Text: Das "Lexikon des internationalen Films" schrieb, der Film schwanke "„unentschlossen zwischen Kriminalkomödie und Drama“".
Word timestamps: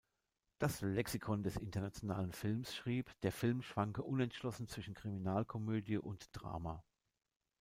Das 0.57 0.81
"Lexikon 0.81 1.43
des 1.43 1.57
internationalen 1.57 2.31
Films" 2.31 2.75
schrieb, 2.75 3.11
der 3.21 3.31
Film 3.31 3.61
schwanke 3.61 4.01
"„unentschlossen 4.01 4.67
zwischen 4.67 4.95
Kriminalkomödie 4.95 5.99
und 5.99 6.25
Drama“". 6.31 6.83